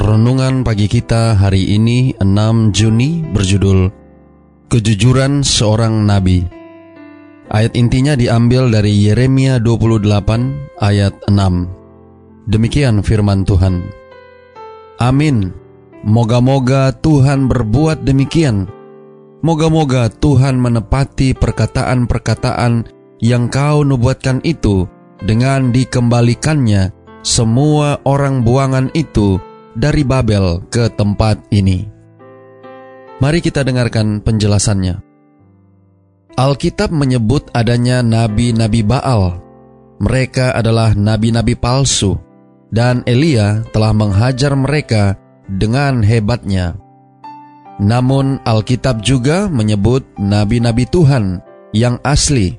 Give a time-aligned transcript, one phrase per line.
[0.00, 3.92] Renungan pagi kita hari ini 6 Juni berjudul
[4.72, 6.40] Kejujuran Seorang Nabi.
[7.52, 12.48] Ayat intinya diambil dari Yeremia 28 ayat 6.
[12.48, 13.92] Demikian firman Tuhan.
[15.04, 15.52] Amin.
[16.00, 18.72] Moga-moga Tuhan berbuat demikian.
[19.44, 22.88] Moga-moga Tuhan menepati perkataan-perkataan
[23.20, 24.88] yang kau nubuatkan itu
[25.20, 26.88] dengan dikembalikannya
[27.20, 31.86] semua orang buangan itu dari Babel ke tempat ini.
[33.20, 35.04] Mari kita dengarkan penjelasannya.
[36.40, 39.44] Alkitab menyebut adanya nabi-nabi Baal.
[40.00, 42.16] Mereka adalah nabi-nabi palsu,
[42.72, 45.20] dan Elia telah menghajar mereka
[45.52, 46.80] dengan hebatnya.
[47.76, 51.44] Namun, Alkitab juga menyebut nabi-nabi Tuhan
[51.76, 52.56] yang asli,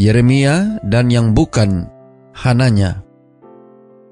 [0.00, 1.92] Yeremia, dan yang bukan,
[2.32, 3.04] Hananya.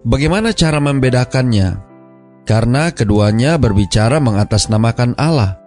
[0.04, 1.91] Bagaimana cara membedakannya?
[2.42, 5.58] Karena keduanya berbicara mengatasnamakan Allah.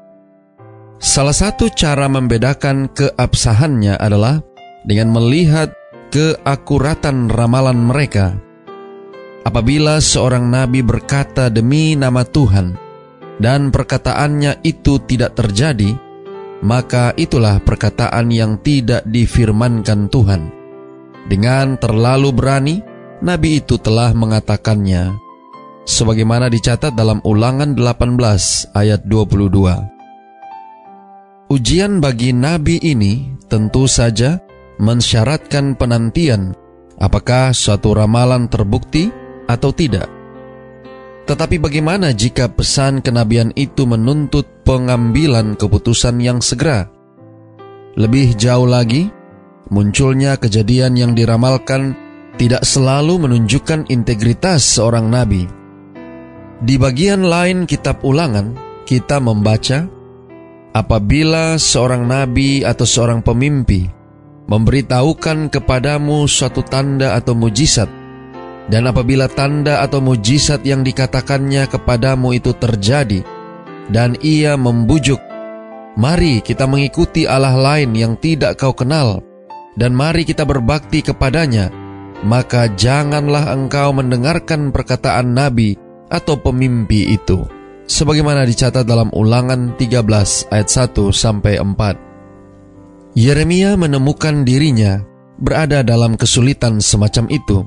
[0.99, 4.39] Salah satu cara membedakan keabsahannya adalah
[4.87, 5.75] dengan melihat
[6.09, 8.35] keakuratan ramalan mereka.
[9.45, 12.73] Apabila seorang nabi berkata demi nama Tuhan
[13.37, 15.93] dan perkataannya itu tidak terjadi,
[16.65, 20.41] maka itulah perkataan yang tidak difirmankan Tuhan.
[21.29, 22.75] Dengan terlalu berani,
[23.21, 25.24] nabi itu telah mengatakannya,
[25.85, 31.53] sebagaimana dicatat dalam Ulangan 18 ayat 22.
[31.53, 34.41] Ujian bagi nabi ini tentu saja
[34.81, 36.57] mensyaratkan penantian
[36.97, 39.13] apakah suatu ramalan terbukti
[39.45, 40.09] atau tidak.
[41.29, 46.89] Tetapi bagaimana jika pesan kenabian itu menuntut pengambilan keputusan yang segera?
[47.97, 49.09] Lebih jauh lagi,
[49.73, 51.97] munculnya kejadian yang diramalkan
[52.37, 55.64] tidak selalu menunjukkan integritas seorang nabi
[56.65, 58.57] di bagian lain kitab ulangan,
[58.89, 59.85] kita membaca,
[60.73, 63.85] apabila seorang nabi atau seorang pemimpi
[64.49, 67.85] memberitahukan kepadamu suatu tanda atau mujizat,
[68.65, 73.21] dan apabila tanda atau mujizat yang dikatakannya kepadamu itu terjadi,
[73.93, 75.21] dan ia membujuk,
[76.01, 79.21] mari kita mengikuti Allah lain yang tidak kau kenal,
[79.77, 81.69] dan mari kita berbakti kepadanya,
[82.25, 85.84] maka janganlah engkau mendengarkan perkataan nabi
[86.15, 87.43] atau pemimpi itu
[87.85, 93.15] sebagaimana dicatat dalam Ulangan 13 ayat 1 sampai 4.
[93.15, 94.99] Yeremia menemukan dirinya
[95.39, 97.63] berada dalam kesulitan semacam itu.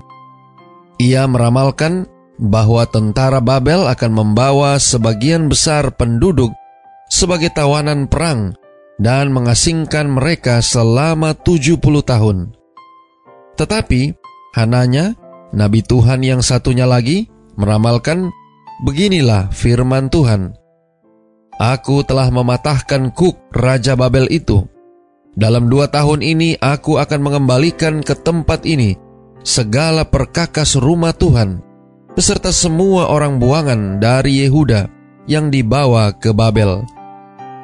[0.98, 6.52] Ia meramalkan bahwa tentara Babel akan membawa sebagian besar penduduk
[7.08, 8.54] sebagai tawanan perang
[8.98, 12.52] dan mengasingkan mereka selama 70 tahun.
[13.58, 14.14] Tetapi,
[14.54, 15.14] Hananya,
[15.54, 18.30] nabi Tuhan yang satunya lagi, meramalkan,
[18.78, 20.54] Beginilah firman Tuhan,
[21.58, 24.62] Aku telah mematahkan Kuk, Raja Babel itu.
[25.34, 28.94] Dalam dua tahun ini aku akan mengembalikan ke tempat ini
[29.42, 31.58] segala perkakas rumah Tuhan,
[32.14, 34.86] beserta semua orang buangan dari Yehuda
[35.26, 36.86] yang dibawa ke Babel.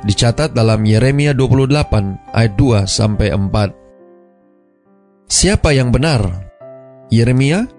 [0.03, 5.31] Dicatat dalam Yeremia 28 ayat 2 sampai 4.
[5.31, 6.51] Siapa yang benar?
[7.15, 7.71] Yeremia?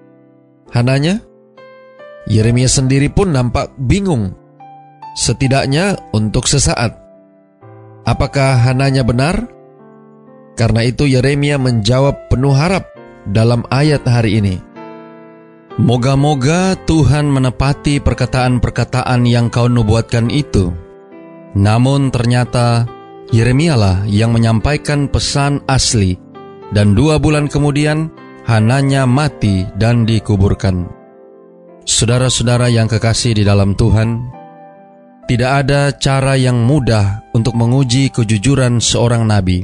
[0.72, 1.35] Hananya?
[2.26, 4.34] Yeremia sendiri pun nampak bingung,
[5.14, 6.98] setidaknya untuk sesaat.
[8.02, 9.46] Apakah Hananya benar?
[10.58, 12.90] Karena itu Yeremia menjawab penuh harap
[13.30, 14.56] dalam ayat hari ini.
[15.76, 20.72] Moga-moga Tuhan menepati perkataan-perkataan yang kau nubuatkan itu.
[21.54, 22.88] Namun ternyata
[23.30, 26.18] Yeremia lah yang menyampaikan pesan asli
[26.74, 28.10] dan dua bulan kemudian
[28.46, 31.05] Hananya mati dan dikuburkan.
[31.86, 34.26] Saudara-saudara yang kekasih di dalam Tuhan,
[35.30, 39.62] tidak ada cara yang mudah untuk menguji kejujuran seorang nabi.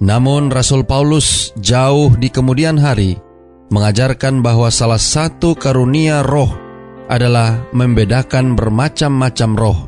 [0.00, 3.20] Namun Rasul Paulus jauh di kemudian hari
[3.68, 6.48] mengajarkan bahwa salah satu karunia roh
[7.12, 9.78] adalah membedakan bermacam-macam roh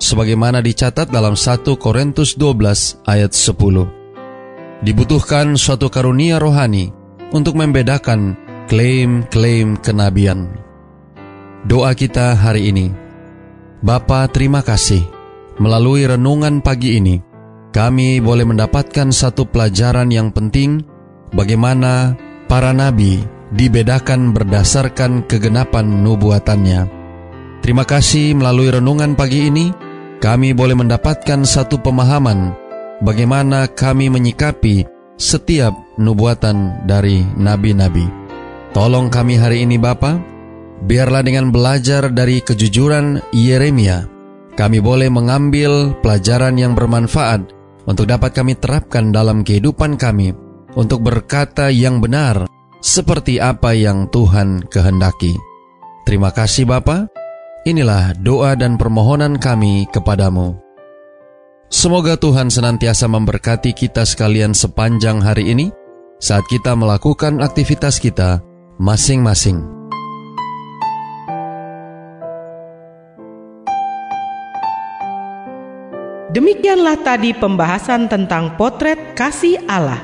[0.00, 4.84] sebagaimana dicatat dalam 1 Korintus 12 ayat 10.
[4.84, 6.92] Dibutuhkan suatu karunia rohani
[7.32, 8.36] untuk membedakan
[8.68, 10.65] klaim-klaim kenabian.
[11.66, 12.94] Doa kita hari ini.
[13.82, 15.02] Bapa terima kasih.
[15.56, 17.16] melalui renungan pagi ini,
[17.72, 20.84] kami boleh mendapatkan satu pelajaran yang penting
[21.32, 22.12] bagaimana
[22.44, 23.24] para nabi
[23.56, 26.92] dibedakan berdasarkan kegenapan nubuatannya.
[27.64, 29.72] Terima kasih melalui renungan pagi ini,
[30.20, 32.52] kami boleh mendapatkan satu pemahaman
[33.00, 34.84] bagaimana kami menyikapi
[35.16, 38.04] setiap nubuatan dari nabi-nabi.
[38.76, 40.35] Tolong kami hari ini Bapa,
[40.84, 44.04] biarlah dengan belajar dari kejujuran Yeremia,
[44.56, 47.52] kami boleh mengambil pelajaran yang bermanfaat
[47.88, 50.36] untuk dapat kami terapkan dalam kehidupan kami
[50.76, 52.44] untuk berkata yang benar
[52.84, 55.36] seperti apa yang Tuhan kehendaki.
[56.04, 57.08] Terima kasih Bapa.
[57.66, 60.54] Inilah doa dan permohonan kami kepadamu.
[61.66, 65.74] Semoga Tuhan senantiasa memberkati kita sekalian sepanjang hari ini
[66.22, 68.38] saat kita melakukan aktivitas kita
[68.78, 69.75] masing-masing.
[76.26, 80.02] Demikianlah tadi pembahasan tentang potret kasih Allah.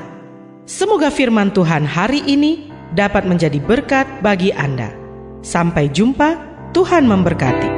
[0.63, 4.87] Semoga firman Tuhan hari ini dapat menjadi berkat bagi Anda.
[5.43, 6.39] Sampai jumpa,
[6.71, 7.72] Tuhan memberkati.